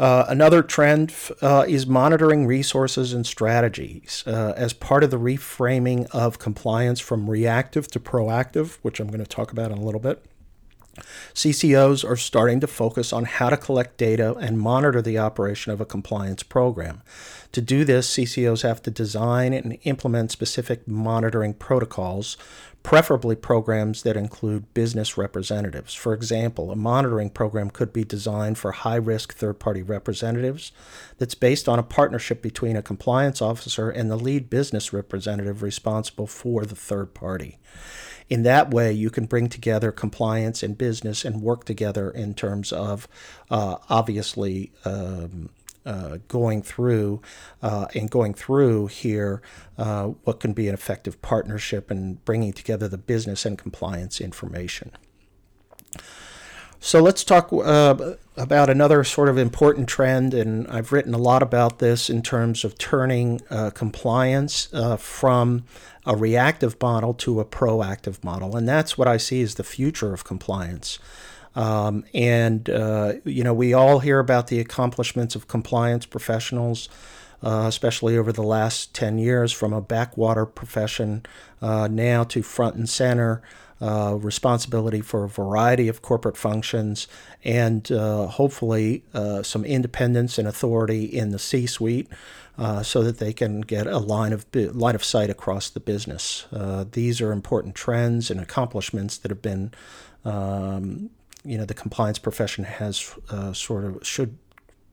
Uh, 0.00 0.24
another 0.28 0.62
trend 0.62 1.14
uh, 1.42 1.66
is 1.68 1.86
monitoring 1.86 2.46
resources 2.46 3.12
and 3.12 3.26
strategies 3.26 4.24
uh, 4.26 4.54
as 4.56 4.72
part 4.72 5.04
of 5.04 5.10
the 5.10 5.18
reframing 5.18 6.06
of 6.10 6.38
compliance 6.38 6.98
from 7.00 7.28
reactive 7.28 7.86
to 7.86 8.00
proactive, 8.00 8.78
which 8.80 8.98
I'm 8.98 9.08
going 9.08 9.20
to 9.20 9.26
talk 9.26 9.52
about 9.52 9.70
in 9.70 9.76
a 9.76 9.84
little 9.84 10.00
bit. 10.00 10.24
CCOs 11.34 12.08
are 12.08 12.16
starting 12.16 12.60
to 12.60 12.66
focus 12.66 13.12
on 13.12 13.24
how 13.24 13.50
to 13.50 13.58
collect 13.58 13.98
data 13.98 14.34
and 14.36 14.58
monitor 14.58 15.02
the 15.02 15.18
operation 15.18 15.70
of 15.70 15.82
a 15.82 15.86
compliance 15.86 16.42
program. 16.42 17.02
To 17.52 17.60
do 17.60 17.84
this, 17.84 18.10
CCOs 18.16 18.62
have 18.62 18.82
to 18.82 18.90
design 18.90 19.52
and 19.52 19.78
implement 19.82 20.30
specific 20.30 20.88
monitoring 20.88 21.54
protocols, 21.54 22.36
preferably 22.82 23.36
programs 23.36 24.02
that 24.02 24.16
include 24.16 24.72
business 24.74 25.18
representatives. 25.18 25.94
For 25.94 26.14
example, 26.14 26.70
a 26.70 26.76
monitoring 26.76 27.30
program 27.30 27.70
could 27.70 27.92
be 27.92 28.04
designed 28.04 28.58
for 28.58 28.72
high 28.72 28.96
risk 28.96 29.34
third 29.34 29.58
party 29.58 29.82
representatives 29.82 30.72
that's 31.18 31.34
based 31.34 31.68
on 31.68 31.78
a 31.78 31.84
partnership 31.84 32.40
between 32.42 32.76
a 32.76 32.82
compliance 32.82 33.42
officer 33.42 33.90
and 33.90 34.10
the 34.10 34.16
lead 34.16 34.48
business 34.48 34.92
representative 34.92 35.62
responsible 35.62 36.26
for 36.26 36.64
the 36.64 36.76
third 36.76 37.14
party 37.14 37.58
in 38.30 38.44
that 38.44 38.70
way, 38.70 38.92
you 38.92 39.10
can 39.10 39.26
bring 39.26 39.48
together 39.48 39.90
compliance 39.90 40.62
and 40.62 40.78
business 40.78 41.24
and 41.24 41.42
work 41.42 41.64
together 41.64 42.10
in 42.10 42.32
terms 42.32 42.72
of 42.72 43.08
uh, 43.50 43.76
obviously. 43.90 44.72
Um, 44.84 45.50
uh, 45.86 46.18
going 46.28 46.62
through 46.62 47.20
uh, 47.62 47.86
and 47.94 48.10
going 48.10 48.34
through 48.34 48.86
here 48.88 49.40
uh, 49.78 50.06
what 50.24 50.40
can 50.40 50.52
be 50.52 50.68
an 50.68 50.74
effective 50.74 51.20
partnership 51.22 51.90
and 51.90 52.24
bringing 52.24 52.52
together 52.52 52.88
the 52.88 52.98
business 52.98 53.46
and 53.46 53.58
compliance 53.58 54.20
information. 54.20 54.90
So 56.82 57.02
let's 57.02 57.24
talk 57.24 57.52
uh, 57.52 58.14
about 58.38 58.70
another 58.70 59.04
sort 59.04 59.28
of 59.28 59.36
important 59.36 59.86
trend, 59.86 60.32
and 60.32 60.66
I've 60.68 60.92
written 60.92 61.12
a 61.12 61.18
lot 61.18 61.42
about 61.42 61.78
this 61.78 62.08
in 62.08 62.22
terms 62.22 62.64
of 62.64 62.78
turning 62.78 63.42
uh, 63.50 63.68
compliance 63.70 64.68
from 64.98 65.64
a 66.06 66.16
reactive 66.16 66.80
model 66.80 67.12
to 67.14 67.40
a 67.40 67.44
proactive 67.44 68.24
model. 68.24 68.56
And 68.56 68.66
that's 68.66 68.96
what 68.96 69.06
I 69.08 69.18
see 69.18 69.42
as 69.42 69.56
the 69.56 69.64
future 69.64 70.14
of 70.14 70.24
compliance. 70.24 70.98
Um, 71.56 72.04
and, 72.14 72.68
uh, 72.70 73.14
you 73.24 73.42
know, 73.42 73.54
we 73.54 73.72
all 73.72 73.98
hear 73.98 74.18
about 74.18 74.46
the 74.46 74.60
accomplishments 74.60 75.34
of 75.34 75.48
compliance 75.48 76.06
professionals, 76.06 76.88
uh, 77.42 77.64
especially 77.66 78.16
over 78.16 78.32
the 78.32 78.42
last 78.42 78.94
10 78.94 79.18
years, 79.18 79.52
from 79.52 79.72
a 79.72 79.80
backwater 79.80 80.46
profession 80.46 81.24
uh, 81.60 81.88
now 81.90 82.24
to 82.24 82.42
front 82.42 82.76
and 82.76 82.88
center. 82.88 83.42
Uh, 83.82 84.14
responsibility 84.20 85.00
for 85.00 85.24
a 85.24 85.28
variety 85.30 85.88
of 85.88 86.02
corporate 86.02 86.36
functions, 86.36 87.08
and 87.42 87.90
uh, 87.90 88.26
hopefully 88.26 89.02
uh, 89.14 89.42
some 89.42 89.64
independence 89.64 90.36
and 90.36 90.46
authority 90.46 91.06
in 91.06 91.30
the 91.30 91.38
C 91.38 91.66
suite 91.66 92.06
so 92.82 93.02
that 93.02 93.16
they 93.16 93.32
can 93.32 93.62
get 93.62 93.86
a 93.86 93.96
line 93.96 94.34
of 94.34 94.44
line 94.54 94.94
of 94.94 95.02
sight 95.02 95.30
across 95.30 95.70
the 95.70 95.80
business. 95.80 96.46
These 96.92 97.22
are 97.22 97.32
important 97.32 97.74
trends 97.74 98.30
and 98.30 98.38
accomplishments 98.38 99.16
that 99.16 99.30
have 99.30 99.40
been, 99.40 99.72
um, 100.26 101.08
you 101.44 101.58
know, 101.58 101.64
the 101.64 101.74
compliance 101.74 102.18
profession 102.18 102.64
has 102.64 103.14
uh, 103.30 103.52
sort 103.52 103.84
of 103.84 104.06
should 104.06 104.36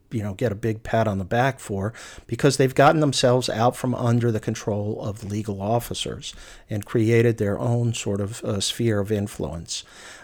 you 0.09 0.23
know 0.23 0.33
get 0.33 0.51
a 0.51 0.55
big 0.55 0.83
pat 0.83 1.07
on 1.07 1.17
the 1.17 1.25
back 1.25 1.59
for 1.59 1.93
because 2.27 2.57
they've 2.57 2.75
gotten 2.75 3.01
themselves 3.01 3.49
out 3.49 3.75
from 3.75 3.93
under 3.93 4.31
the 4.31 4.39
control 4.39 5.01
of 5.01 5.23
legal 5.23 5.61
officers 5.61 6.33
and 6.69 6.85
created 6.85 7.37
their 7.37 7.59
own 7.59 7.93
sort 7.93 8.21
of 8.21 8.43
uh, 8.43 8.59
sphere 8.59 8.99
of 8.99 9.11
influence. 9.11 9.83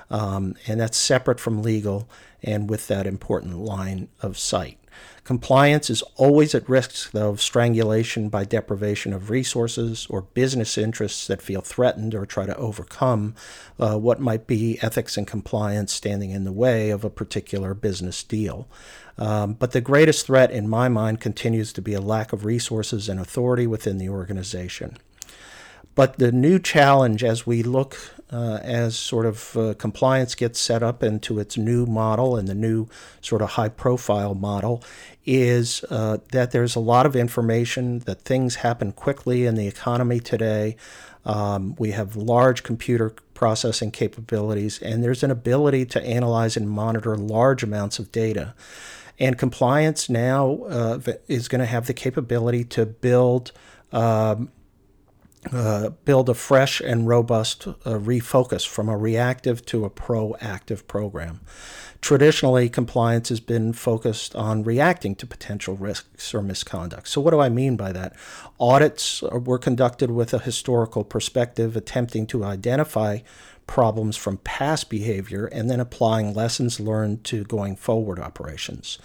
Um, 0.09 0.55
and 0.67 0.79
that's 0.79 0.97
separate 0.97 1.39
from 1.39 1.63
legal 1.63 2.07
and 2.43 2.69
with 2.69 2.87
that 2.87 3.07
important 3.07 3.57
line 3.57 4.09
of 4.21 4.37
sight 4.37 4.77
Compliance 5.23 5.89
is 5.89 6.01
always 6.17 6.53
at 6.53 6.67
risk, 6.67 7.15
of 7.15 7.41
strangulation 7.41 8.27
by 8.27 8.43
deprivation 8.43 9.13
of 9.13 9.29
resources 9.29 10.05
or 10.09 10.21
business 10.21 10.77
interests 10.77 11.27
that 11.27 11.41
feel 11.41 11.61
threatened 11.61 12.13
or 12.13 12.25
try 12.25 12.45
to 12.45 12.57
overcome 12.57 13.33
uh, 13.79 13.97
what 13.97 14.19
might 14.19 14.47
be 14.47 14.77
ethics 14.81 15.15
and 15.15 15.25
compliance 15.25 15.93
standing 15.93 16.31
in 16.31 16.43
the 16.43 16.51
way 16.51 16.89
of 16.89 17.05
a 17.05 17.09
particular 17.09 17.73
business 17.73 18.21
deal. 18.21 18.67
Um, 19.17 19.53
but 19.53 19.71
the 19.71 19.81
greatest 19.81 20.25
threat, 20.25 20.51
in 20.51 20.67
my 20.67 20.89
mind, 20.89 21.21
continues 21.21 21.71
to 21.73 21.81
be 21.81 21.93
a 21.93 22.01
lack 22.01 22.33
of 22.33 22.43
resources 22.43 23.07
and 23.07 23.19
authority 23.19 23.67
within 23.67 23.99
the 23.99 24.09
organization. 24.09 24.97
But 25.95 26.17
the 26.17 26.31
new 26.31 26.59
challenge 26.59 27.23
as 27.23 27.45
we 27.45 27.61
look 27.63 27.97
uh, 28.31 28.59
as 28.63 28.95
sort 28.95 29.27
of 29.27 29.55
uh, 29.55 29.73
compliance 29.75 30.33
gets 30.33 30.59
set 30.59 30.81
up 30.81 31.03
into 31.03 31.39
its 31.39 31.55
new 31.55 31.85
model 31.85 32.35
and 32.35 32.47
the 32.47 32.55
new 32.55 32.87
sort 33.21 33.43
of 33.43 33.51
high 33.51 33.69
profile 33.69 34.33
model 34.33 34.83
is 35.23 35.85
uh, 35.91 36.17
that 36.31 36.51
there's 36.51 36.75
a 36.75 36.79
lot 36.79 37.05
of 37.05 37.15
information, 37.15 37.99
that 37.99 38.21
things 38.21 38.55
happen 38.55 38.91
quickly 38.91 39.45
in 39.45 39.53
the 39.53 39.67
economy 39.67 40.19
today. 40.19 40.75
Um, 41.25 41.75
we 41.77 41.91
have 41.91 42.15
large 42.15 42.63
computer 42.63 43.13
processing 43.35 43.91
capabilities, 43.91 44.81
and 44.81 45.03
there's 45.03 45.23
an 45.23 45.31
ability 45.31 45.85
to 45.85 46.03
analyze 46.03 46.57
and 46.57 46.69
monitor 46.69 47.15
large 47.15 47.63
amounts 47.63 47.99
of 47.99 48.11
data. 48.11 48.55
And 49.19 49.37
compliance 49.37 50.09
now 50.09 50.63
uh, 50.63 50.99
is 51.27 51.47
going 51.47 51.59
to 51.59 51.67
have 51.67 51.85
the 51.85 51.93
capability 51.93 52.63
to 52.65 52.85
build 52.85 53.51
um, 53.91 54.49
uh, 55.51 55.89
build 56.05 56.29
a 56.29 56.33
fresh 56.33 56.79
and 56.79 57.07
robust 57.07 57.67
uh, 57.67 57.73
refocus 57.85 58.67
from 58.67 58.89
a 58.89 58.97
reactive 58.97 59.65
to 59.67 59.85
a 59.85 59.89
proactive 59.89 60.87
program. 60.87 61.41
Traditionally, 62.01 62.67
compliance 62.67 63.29
has 63.29 63.39
been 63.39 63.71
focused 63.71 64.35
on 64.35 64.63
reacting 64.63 65.15
to 65.15 65.25
potential 65.25 65.75
risks 65.75 66.33
or 66.33 66.41
misconduct. 66.41 67.07
So, 67.07 67.21
what 67.21 67.31
do 67.31 67.39
I 67.39 67.47
mean 67.47 67.77
by 67.77 67.93
that? 67.93 68.13
Audits 68.59 69.21
were 69.21 69.57
conducted 69.57 70.11
with 70.11 70.33
a 70.33 70.39
historical 70.39 71.05
perspective, 71.05 71.77
attempting 71.77 72.27
to 72.27 72.43
identify 72.43 73.19
problems 73.67 74.17
from 74.17 74.37
past 74.37 74.89
behavior 74.89 75.45
and 75.45 75.69
then 75.69 75.79
applying 75.79 76.33
lessons 76.33 76.79
learned 76.79 77.23
to 77.23 77.45
going 77.45 77.77
forward 77.77 78.19
operations. 78.19 78.99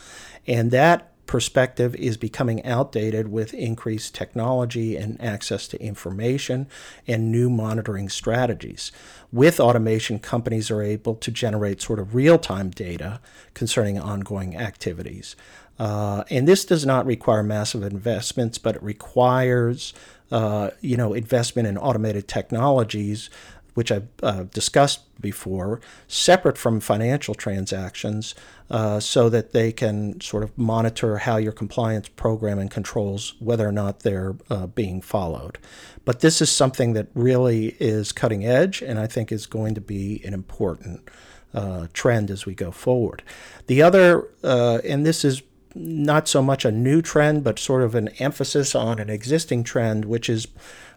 And 0.46 0.70
that 0.72 1.12
perspective 1.28 1.94
is 1.94 2.16
becoming 2.16 2.64
outdated 2.64 3.30
with 3.30 3.54
increased 3.54 4.14
technology 4.14 4.96
and 4.96 5.20
access 5.20 5.68
to 5.68 5.80
information 5.80 6.66
and 7.06 7.30
new 7.30 7.48
monitoring 7.48 8.08
strategies. 8.08 8.90
With 9.30 9.60
automation, 9.60 10.18
companies 10.18 10.70
are 10.72 10.82
able 10.82 11.14
to 11.14 11.30
generate 11.30 11.80
sort 11.80 12.00
of 12.00 12.16
real 12.16 12.38
time 12.38 12.70
data 12.70 13.20
concerning 13.54 14.00
ongoing 14.00 14.56
activities. 14.56 15.36
Uh, 15.78 16.24
and 16.28 16.48
this 16.48 16.64
does 16.64 16.84
not 16.84 17.06
require 17.06 17.44
massive 17.44 17.84
investments, 17.84 18.58
but 18.58 18.74
it 18.74 18.82
requires 18.82 19.94
uh, 20.30 20.70
you 20.80 20.96
know 20.96 21.14
investment 21.14 21.66
in 21.66 21.78
automated 21.78 22.28
technologies 22.28 23.30
which 23.78 23.92
I've 23.92 24.08
uh, 24.24 24.42
discussed 24.52 25.02
before, 25.20 25.80
separate 26.08 26.58
from 26.58 26.80
financial 26.80 27.32
transactions, 27.32 28.34
uh, 28.70 28.98
so 28.98 29.28
that 29.28 29.52
they 29.52 29.70
can 29.70 30.20
sort 30.20 30.42
of 30.42 30.58
monitor 30.58 31.18
how 31.18 31.36
your 31.36 31.52
compliance 31.52 32.08
program 32.08 32.58
and 32.58 32.68
controls 32.68 33.34
whether 33.38 33.68
or 33.68 33.70
not 33.70 34.00
they're 34.00 34.34
uh, 34.50 34.66
being 34.66 35.00
followed. 35.00 35.58
But 36.04 36.18
this 36.18 36.42
is 36.42 36.50
something 36.50 36.94
that 36.94 37.06
really 37.14 37.76
is 37.78 38.10
cutting 38.10 38.44
edge, 38.44 38.82
and 38.82 38.98
I 38.98 39.06
think 39.06 39.30
is 39.30 39.46
going 39.46 39.76
to 39.76 39.80
be 39.80 40.22
an 40.24 40.34
important 40.34 41.08
uh, 41.54 41.86
trend 41.92 42.32
as 42.32 42.46
we 42.46 42.56
go 42.56 42.72
forward. 42.72 43.22
The 43.68 43.80
other, 43.80 44.26
uh, 44.42 44.78
and 44.84 45.06
this 45.06 45.24
is 45.24 45.42
not 45.76 46.26
so 46.26 46.42
much 46.42 46.64
a 46.64 46.72
new 46.72 47.00
trend, 47.00 47.44
but 47.44 47.60
sort 47.60 47.82
of 47.84 47.94
an 47.94 48.08
emphasis 48.18 48.74
on 48.74 48.98
an 48.98 49.08
existing 49.08 49.62
trend, 49.62 50.04
which 50.04 50.28
is 50.28 50.48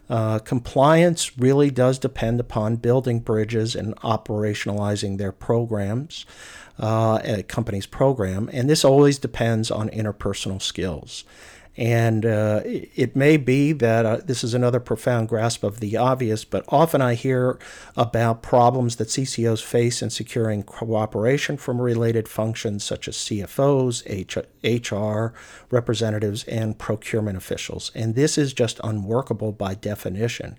uh, 0.08 0.38
compliance 0.40 1.38
really 1.38 1.70
does 1.70 1.98
depend 1.98 2.40
upon 2.40 2.76
building 2.76 3.20
bridges 3.20 3.74
and 3.74 3.96
operationalizing 3.96 5.18
their 5.18 5.32
programs, 5.32 6.26
uh, 6.78 7.20
a 7.24 7.42
company's 7.42 7.86
program, 7.86 8.50
and 8.52 8.68
this 8.68 8.84
always 8.84 9.18
depends 9.18 9.70
on 9.70 9.88
interpersonal 9.90 10.60
skills. 10.60 11.24
And 11.76 12.26
uh, 12.26 12.60
it 12.64 13.16
may 13.16 13.38
be 13.38 13.72
that 13.72 14.04
uh, 14.04 14.16
this 14.18 14.44
is 14.44 14.52
another 14.52 14.78
profound 14.78 15.30
grasp 15.30 15.64
of 15.64 15.80
the 15.80 15.96
obvious, 15.96 16.44
but 16.44 16.64
often 16.68 17.00
I 17.00 17.14
hear 17.14 17.58
about 17.96 18.42
problems 18.42 18.96
that 18.96 19.08
CCOs 19.08 19.62
face 19.62 20.02
in 20.02 20.10
securing 20.10 20.64
cooperation 20.64 21.56
from 21.56 21.80
related 21.80 22.28
functions 22.28 22.84
such 22.84 23.08
as 23.08 23.16
CFOs, 23.16 24.02
H- 24.06 24.36
HR 24.62 25.34
representatives, 25.70 26.44
and 26.44 26.78
procurement 26.78 27.38
officials. 27.38 27.90
And 27.94 28.14
this 28.14 28.36
is 28.36 28.52
just 28.52 28.78
unworkable 28.84 29.52
by 29.52 29.74
definition. 29.74 30.58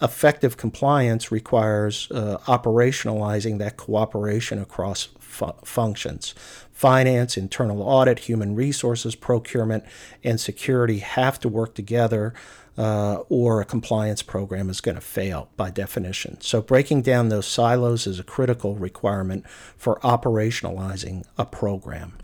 Effective 0.00 0.56
compliance 0.56 1.30
requires 1.30 2.10
uh, 2.10 2.38
operationalizing 2.46 3.58
that 3.58 3.76
cooperation 3.76 4.58
across 4.58 5.08
fu- 5.34 5.52
functions. 5.64 6.34
Finance, 6.72 7.36
internal 7.36 7.82
audit, 7.82 8.20
human 8.20 8.54
resources, 8.54 9.14
procurement, 9.14 9.84
and 10.22 10.40
security 10.40 10.98
have 10.98 11.38
to 11.40 11.48
work 11.48 11.74
together. 11.74 12.32
Uh, 12.76 13.22
or 13.28 13.60
a 13.60 13.64
compliance 13.64 14.20
program 14.20 14.68
is 14.68 14.80
going 14.80 14.96
to 14.96 15.00
fail 15.00 15.48
by 15.56 15.70
definition. 15.70 16.40
So, 16.40 16.60
breaking 16.60 17.02
down 17.02 17.28
those 17.28 17.46
silos 17.46 18.04
is 18.04 18.18
a 18.18 18.24
critical 18.24 18.74
requirement 18.74 19.46
for 19.76 20.00
operationalizing 20.00 21.24
a 21.38 21.44
program. 21.44 22.14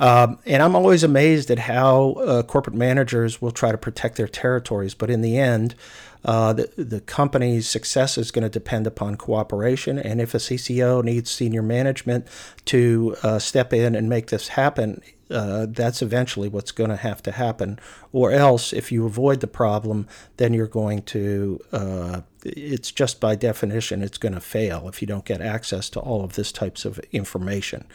Um, 0.00 0.40
and 0.44 0.60
I'm 0.60 0.74
always 0.74 1.04
amazed 1.04 1.52
at 1.52 1.60
how 1.60 2.14
uh, 2.14 2.42
corporate 2.42 2.74
managers 2.74 3.40
will 3.40 3.52
try 3.52 3.70
to 3.70 3.78
protect 3.78 4.16
their 4.16 4.26
territories, 4.26 4.94
but 4.94 5.08
in 5.08 5.20
the 5.20 5.38
end, 5.38 5.76
uh, 6.24 6.52
the, 6.52 6.70
the 6.76 7.00
company's 7.00 7.68
success 7.68 8.16
is 8.16 8.30
going 8.30 8.42
to 8.42 8.48
depend 8.48 8.86
upon 8.86 9.16
cooperation. 9.16 9.98
And 9.98 10.20
if 10.20 10.34
a 10.34 10.38
CCO 10.38 11.02
needs 11.02 11.30
senior 11.30 11.62
management 11.62 12.26
to 12.66 13.16
uh, 13.22 13.38
step 13.38 13.72
in 13.72 13.94
and 13.94 14.08
make 14.08 14.28
this 14.28 14.48
happen, 14.48 15.00
uh, 15.32 15.66
that's 15.68 16.02
eventually 16.02 16.48
what's 16.48 16.72
going 16.72 16.90
to 16.90 16.96
have 16.96 17.22
to 17.22 17.32
happen. 17.32 17.78
Or 18.12 18.30
else, 18.30 18.72
if 18.72 18.92
you 18.92 19.06
avoid 19.06 19.40
the 19.40 19.46
problem, 19.46 20.06
then 20.36 20.52
you're 20.52 20.66
going 20.66 21.02
to, 21.02 21.58
uh, 21.72 22.20
it's 22.44 22.92
just 22.92 23.20
by 23.20 23.36
definition, 23.36 24.02
it's 24.02 24.18
going 24.18 24.34
to 24.34 24.40
fail 24.40 24.88
if 24.88 25.00
you 25.00 25.08
don't 25.08 25.24
get 25.24 25.40
access 25.40 25.88
to 25.90 26.00
all 26.00 26.22
of 26.22 26.34
this 26.34 26.52
types 26.52 26.84
of 26.84 26.98
information. 27.10 27.86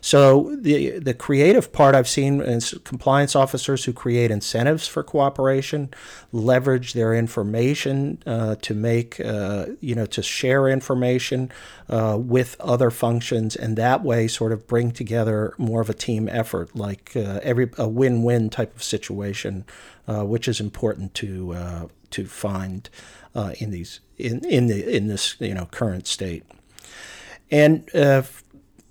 So, 0.00 0.54
the, 0.60 1.00
the 1.00 1.14
creative 1.14 1.72
part 1.72 1.96
I've 1.96 2.08
seen 2.08 2.40
is 2.40 2.78
compliance 2.84 3.34
officers 3.34 3.84
who 3.84 3.92
create 3.92 4.30
incentives 4.30 4.86
for 4.86 5.02
cooperation, 5.02 5.92
leverage 6.30 6.92
their 6.92 7.12
information 7.12 8.22
uh, 8.26 8.54
to 8.62 8.74
make, 8.74 9.18
uh, 9.18 9.66
you 9.80 9.96
know, 9.96 10.06
to 10.06 10.22
share 10.22 10.68
information 10.68 11.50
uh, 11.88 12.16
with 12.20 12.54
other 12.60 12.92
functions, 12.92 13.56
and 13.56 13.76
that 13.76 14.04
way 14.04 14.13
sort 14.26 14.52
of 14.52 14.66
bring 14.66 14.90
together 14.90 15.54
more 15.58 15.80
of 15.80 15.90
a 15.90 15.94
team 15.94 16.28
effort 16.30 16.74
like 16.74 17.12
uh, 17.16 17.40
every 17.42 17.70
a 17.78 17.88
win-win 17.88 18.50
type 18.50 18.74
of 18.74 18.82
situation, 18.82 19.64
uh, 20.08 20.24
which 20.24 20.48
is 20.48 20.60
important 20.60 21.14
to 21.14 21.52
uh, 21.54 21.86
to 22.10 22.26
find 22.26 22.88
uh, 23.34 23.52
in 23.58 23.70
these 23.70 24.00
in 24.16 24.44
in 24.44 24.66
the 24.66 24.96
in 24.96 25.08
this 25.08 25.36
you 25.40 25.54
know 25.54 25.66
current 25.66 26.06
state. 26.06 26.44
And 27.50 27.94
uh, 27.94 28.22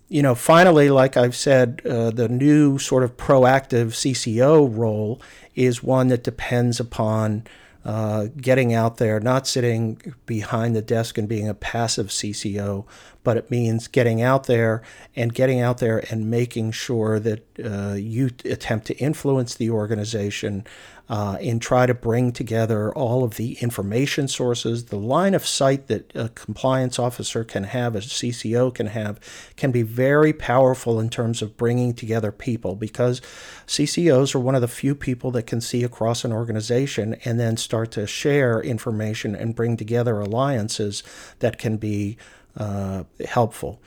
you 0.09 0.21
know, 0.21 0.35
finally, 0.35 0.89
like 0.89 1.17
I've 1.17 1.35
said, 1.35 1.77
the 1.77 2.27
new 2.29 2.77
sort 2.77 3.03
of 3.03 3.17
proactive 3.17 3.93
CCO 3.93 4.69
role 4.77 5.21
is 5.55 5.81
one 5.81 6.09
that 6.09 6.23
depends 6.23 6.79
upon 6.79 7.45
uh, 7.85 8.27
getting 8.37 8.73
out 8.73 8.97
there, 8.97 9.19
not 9.19 9.45
sitting 9.45 10.13
behind 10.25 10.75
the 10.75 10.81
desk 10.81 11.17
and 11.17 11.27
being 11.27 11.49
a 11.49 11.53
passive 11.53 12.07
CCO, 12.07 12.85
but 13.23 13.37
it 13.37 13.51
means 13.51 13.87
getting 13.87 14.21
out 14.21 14.45
there 14.45 14.81
and 15.15 15.33
getting 15.33 15.59
out 15.59 15.79
there 15.79 16.03
and 16.09 16.29
making 16.29 16.71
sure 16.71 17.19
that 17.19 17.45
uh, 17.63 17.93
you 17.93 18.29
attempt 18.45 18.87
to 18.87 18.97
influence 18.97 19.55
the 19.55 19.69
organization 19.69 20.65
uh, 21.09 21.37
and 21.41 21.61
try 21.61 21.85
to 21.85 21.93
bring 21.93 22.31
together 22.31 22.93
all 22.93 23.23
of 23.23 23.35
the 23.35 23.53
information 23.55 24.27
sources. 24.27 24.85
The 24.85 24.97
line 24.97 25.33
of 25.33 25.45
sight 25.45 25.87
that 25.87 26.11
a 26.15 26.29
compliance 26.29 26.97
officer 26.97 27.43
can 27.43 27.65
have, 27.65 27.95
a 27.95 27.99
CCO 27.99 28.73
can 28.73 28.87
have, 28.87 29.19
can 29.57 29.71
be 29.71 29.81
very 29.81 30.31
powerful 30.31 30.99
in 30.99 31.09
terms 31.09 31.41
of 31.41 31.57
bringing 31.57 31.93
together 31.93 32.31
people 32.31 32.75
because 32.75 33.21
CCOs 33.67 34.33
are 34.33 34.39
one 34.39 34.55
of 34.55 34.61
the 34.61 34.67
few 34.67 34.95
people 34.95 35.31
that 35.31 35.43
can 35.43 35.59
see 35.59 35.83
across 35.83 36.23
an 36.23 36.31
organization 36.31 37.15
and 37.25 37.39
then 37.39 37.57
start 37.57 37.91
to 37.91 38.07
share 38.07 38.61
information 38.61 39.35
and 39.35 39.55
bring 39.55 39.75
together 39.75 40.19
alliances 40.19 41.03
that 41.39 41.57
can 41.57 41.77
be 41.77 42.17
uh, 42.55 43.03
helpful 43.25 43.81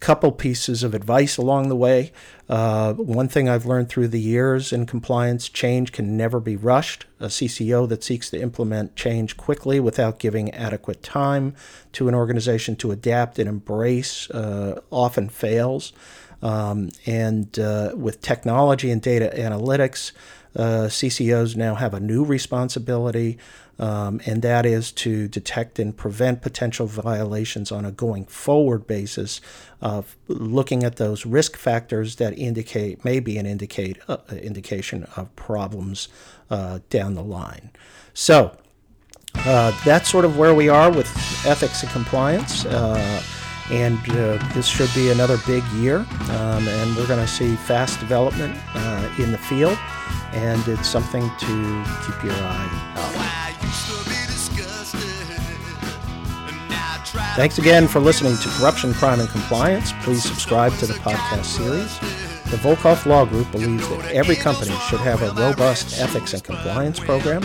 couple 0.00 0.30
pieces 0.30 0.82
of 0.82 0.94
advice 0.94 1.36
along 1.36 1.68
the 1.68 1.76
way. 1.76 2.12
Uh, 2.48 2.94
one 2.94 3.28
thing 3.28 3.48
I've 3.48 3.66
learned 3.66 3.88
through 3.88 4.08
the 4.08 4.20
years 4.20 4.72
in 4.72 4.86
compliance 4.86 5.48
change 5.48 5.92
can 5.92 6.16
never 6.16 6.40
be 6.40 6.56
rushed. 6.56 7.06
A 7.20 7.26
CCO 7.26 7.88
that 7.88 8.04
seeks 8.04 8.30
to 8.30 8.40
implement 8.40 8.96
change 8.96 9.36
quickly 9.36 9.80
without 9.80 10.18
giving 10.18 10.52
adequate 10.52 11.02
time 11.02 11.54
to 11.92 12.08
an 12.08 12.14
organization 12.14 12.76
to 12.76 12.92
adapt 12.92 13.38
and 13.38 13.48
embrace 13.48 14.30
uh, 14.30 14.80
often 14.90 15.28
fails. 15.28 15.92
Um, 16.40 16.90
and 17.04 17.58
uh, 17.58 17.92
with 17.96 18.22
technology 18.22 18.90
and 18.92 19.02
data 19.02 19.32
analytics, 19.34 20.12
CCOs 20.56 21.56
now 21.56 21.74
have 21.74 21.94
a 21.94 22.00
new 22.00 22.24
responsibility 22.24 23.38
um, 23.78 24.20
and 24.26 24.42
that 24.42 24.66
is 24.66 24.90
to 24.90 25.28
detect 25.28 25.78
and 25.78 25.96
prevent 25.96 26.42
potential 26.42 26.86
violations 26.86 27.70
on 27.70 27.84
a 27.84 27.92
going 27.92 28.24
forward 28.24 28.86
basis 28.86 29.40
of 29.80 30.16
looking 30.26 30.82
at 30.82 30.96
those 30.96 31.24
risk 31.24 31.56
factors 31.56 32.16
that 32.16 32.36
indicate 32.36 33.04
maybe 33.04 33.38
an 33.38 33.46
indicate 33.46 33.98
uh, 34.08 34.16
indication 34.32 35.04
of 35.16 35.34
problems 35.36 36.08
uh, 36.50 36.80
down 36.90 37.14
the 37.14 37.22
line. 37.22 37.70
So 38.14 38.56
uh, 39.36 39.78
that's 39.84 40.10
sort 40.10 40.24
of 40.24 40.36
where 40.36 40.54
we 40.54 40.68
are 40.68 40.90
with 40.90 41.06
ethics 41.46 41.82
and 41.84 41.92
compliance. 41.92 42.66
And 43.70 43.98
uh, 44.10 44.38
this 44.54 44.66
should 44.66 44.92
be 44.94 45.10
another 45.10 45.36
big 45.46 45.62
year, 45.74 45.98
um, 46.30 46.66
and 46.66 46.96
we're 46.96 47.06
going 47.06 47.20
to 47.20 47.28
see 47.28 47.54
fast 47.54 48.00
development 48.00 48.58
uh, 48.74 49.14
in 49.18 49.30
the 49.30 49.38
field, 49.38 49.78
and 50.32 50.66
it's 50.66 50.88
something 50.88 51.22
to 51.22 51.84
keep 52.06 52.24
your 52.24 52.32
eye 52.34 52.94
out. 52.96 53.28
Thanks 57.36 57.58
again 57.58 57.86
for 57.86 58.00
listening 58.00 58.36
to 58.38 58.48
Corruption, 58.58 58.92
Crime, 58.94 59.20
and 59.20 59.28
Compliance. 59.28 59.92
Please 60.02 60.24
subscribe 60.24 60.72
to 60.78 60.86
the 60.86 60.94
podcast 60.94 61.44
series. 61.44 61.98
The 62.50 62.56
Volkov 62.56 63.04
Law 63.06 63.26
Group 63.26 63.52
believes 63.52 63.88
that 63.88 64.10
every 64.12 64.34
company 64.34 64.74
should 64.88 65.00
have 65.00 65.22
a 65.22 65.30
robust 65.40 66.00
ethics 66.00 66.32
and 66.32 66.42
compliance 66.42 66.98
program. 66.98 67.44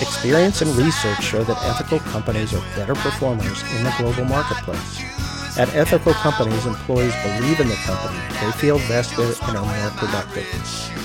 Experience 0.00 0.62
and 0.62 0.74
research 0.74 1.22
show 1.22 1.44
that 1.44 1.62
ethical 1.64 2.00
companies 2.00 2.54
are 2.54 2.64
better 2.74 2.94
performers 2.94 3.62
in 3.76 3.84
the 3.84 3.94
global 3.98 4.24
marketplace. 4.24 5.27
At 5.58 5.74
ethical 5.74 6.12
companies, 6.12 6.66
employees 6.66 7.14
believe 7.24 7.58
in 7.58 7.68
the 7.68 7.74
company, 7.74 8.16
they 8.40 8.52
feel 8.52 8.78
vested, 8.78 9.36
and 9.42 9.56
are 9.56 9.64
more 9.64 9.90
productive. 9.96 10.46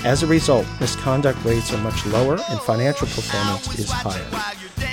As 0.04 0.22
a 0.22 0.28
result, 0.28 0.64
misconduct 0.80 1.44
rates 1.44 1.72
are 1.72 1.78
much 1.78 2.06
lower 2.06 2.38
and 2.48 2.60
financial 2.60 3.08
performance 3.08 3.76
is 3.78 3.90
higher. 3.90 4.30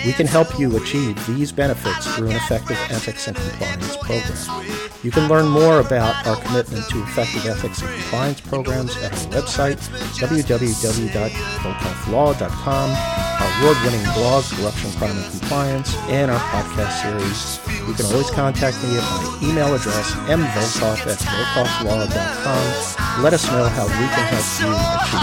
We 0.04 0.14
can 0.14 0.26
help 0.26 0.58
you 0.58 0.76
achieve 0.78 1.24
these 1.28 1.52
benefits 1.52 2.08
through 2.16 2.30
an 2.30 2.38
effective 2.38 2.78
ethics 2.90 3.28
and 3.28 3.38
compliance 3.38 3.98
program. 3.98 4.66
You 5.04 5.12
can 5.12 5.30
learn 5.30 5.48
more 5.48 5.80
about 5.80 6.26
our 6.26 6.38
commitment 6.38 6.90
to 6.90 7.04
effective 7.04 7.46
ethics 7.46 7.84
and 7.84 7.92
compliance 8.02 8.42
programs 8.42 8.98
at 8.98 9.14
our 9.14 9.28
website, 9.42 9.78
www.volkovlaw.com, 10.18 12.90
our 12.90 13.62
award-winning 13.62 14.04
blog, 14.14 14.44
Corruption, 14.46 14.92
Crime, 14.94 15.18
and 15.18 15.40
Compliance, 15.40 15.96
and 16.10 16.32
our 16.32 16.40
podcast 16.40 17.02
series. 17.02 17.60
You 17.88 17.94
can 17.94 18.06
always 18.08 18.32
contact 18.32 18.82
me 18.84 18.98
at 18.98 19.04
my 19.04 19.38
email 19.44 19.51
email 19.52 19.76
address 19.76 20.16
mvolkov 20.28 21.08
at 21.08 21.20
volkovlaw.com. 21.20 23.24
Let 23.24 23.34
us 23.34 23.46
know 23.52 23.68
how 23.68 23.86
we 23.86 24.08
can 24.16 24.26
help 24.32 24.46
you 24.64 24.72
achieve. 25.04 25.20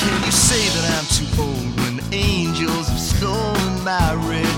Can 0.00 0.16
you 0.26 0.32
say 0.32 0.62
that 0.74 0.84
I'm 0.96 1.06
too 1.16 1.28
old 1.40 1.72
when 1.80 1.94
angels 2.12 2.88
have 2.88 3.00
stolen 3.00 3.74
my? 3.82 4.53